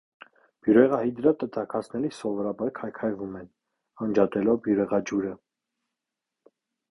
[0.67, 3.45] Բյուրեղահիդրատը տաքացնելիս սովորաբար քայքայվում են՝
[4.05, 5.35] անջատելով բյուրեղաջուրը։